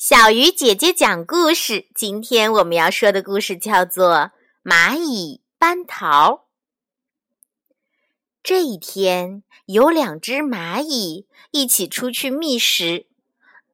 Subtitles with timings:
[0.00, 1.86] 小鱼姐姐讲故事。
[1.94, 4.14] 今天我们要说的故事叫做
[4.64, 6.32] 《蚂蚁搬桃》。
[8.42, 13.08] 这一天，有两只蚂蚁一起出去觅食，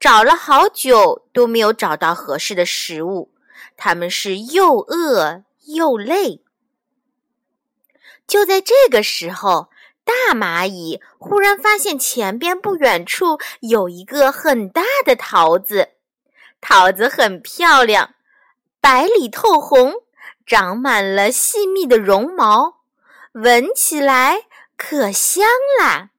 [0.00, 3.32] 找了好久都没有找到合适的食物，
[3.76, 6.42] 它们是又饿又累。
[8.26, 9.70] 就在这个时候，
[10.02, 15.90] 大蚂蚁忽然发现前边不远处有一个很大的桃子。
[16.68, 18.16] 桃子很漂亮，
[18.80, 19.94] 白里透红，
[20.44, 22.80] 长满了细密的绒毛，
[23.34, 25.46] 闻起来可香
[25.78, 26.10] 啦。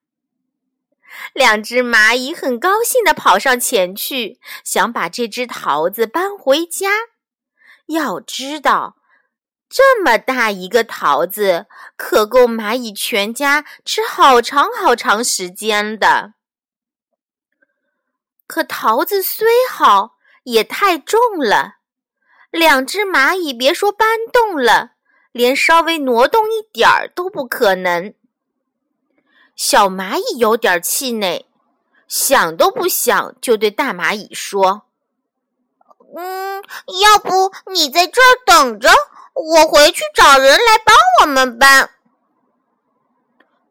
[1.33, 6.91] 两只蚂蚁很高兴地跑上前去，想把这只桃子搬回家。
[7.87, 8.95] 要知道，
[9.67, 11.65] 这么大一个桃子，
[11.97, 16.35] 可够蚂蚁全家吃好长好长时间的。
[18.47, 20.16] 可桃子虽好，
[20.47, 21.75] 也太重了，
[22.51, 24.91] 两只蚂蚁别说搬动了，
[25.33, 28.13] 连稍微挪动一点儿都不可能。
[29.57, 31.49] 小蚂蚁有点气馁，
[32.07, 34.83] 想都不想就对大蚂蚁说
[36.15, 36.63] ：“嗯，
[37.03, 38.89] 要不你在这儿等着，
[39.33, 41.89] 我回去找人来帮我们搬。”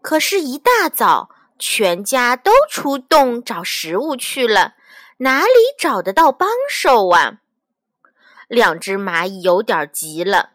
[0.03, 4.75] 可是，一大早，全家都出洞找食物去了。
[5.19, 7.39] 哪里找得到帮手啊？
[8.49, 10.51] 两只蚂蚁有点急了，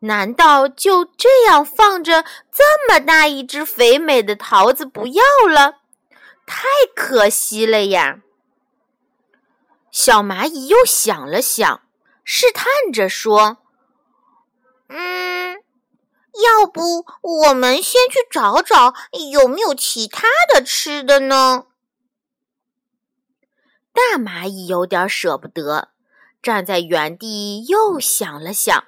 [0.00, 5.76] 难道就这样放着这么大一只肥美的桃子不要了？
[6.44, 8.18] 太可惜了呀！
[9.92, 11.82] 小蚂蚁又想了想，
[12.24, 13.58] 试探着说
[14.88, 15.62] ：“嗯，
[16.34, 18.94] 要不我们先去找找
[19.32, 21.66] 有没有其他的吃的呢？”
[23.92, 25.88] 大蚂蚁有点舍不得，
[26.42, 28.84] 站在原地又想了想，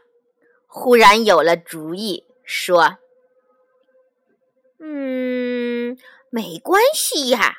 [0.67, 2.99] 忽然有了主意，说
[4.81, 5.99] ：“嗯，
[6.31, 7.57] 没关系呀，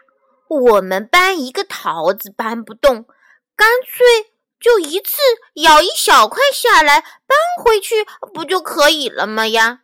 [0.47, 3.06] 我们搬一个桃子搬不动，
[3.56, 5.19] 干脆就一次
[5.56, 9.81] 咬一小块下来搬回去，不就可以了吗呀？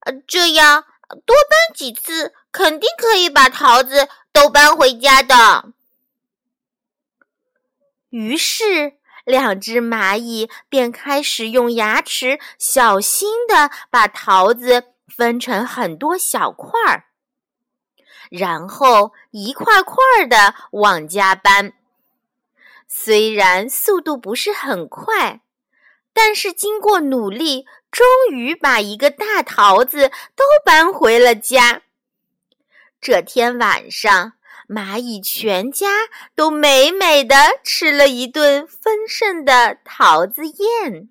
[0.00, 0.84] 呃，这样
[1.24, 5.72] 多搬几次，肯定可以把桃子都搬回家的。”
[8.10, 8.94] 于是，
[9.24, 17.04] 两只蚂蚁便开始用牙齿小心地把桃子分成很多小块儿，
[18.30, 19.96] 然后一块块
[20.28, 21.72] 的往家搬。
[22.88, 25.42] 虽然速度不是很快，
[26.12, 31.82] 但是经过努力，终于把一个大桃子都搬回了家。
[33.00, 34.32] 这天晚上。
[34.70, 35.88] 蚂蚁全家
[36.36, 41.08] 都美美的吃了一顿丰盛的桃子宴。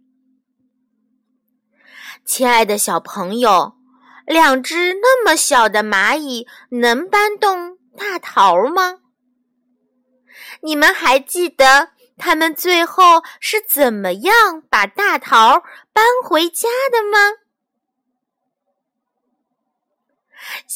[2.23, 3.73] 亲爱的小朋友，
[4.25, 8.99] 两只那么小的蚂蚁能搬动大桃吗？
[10.61, 17.48] 你们还记得他们最后是怎么样把大桃搬回家的吗？